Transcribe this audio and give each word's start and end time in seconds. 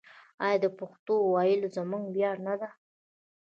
آیا 0.45 0.57
د 0.63 0.65
پښتو 0.79 1.13
ویل 1.33 1.61
زموږ 1.75 2.03
ویاړ 2.09 2.37
نه 2.47 2.53
دی؟ 2.59 2.69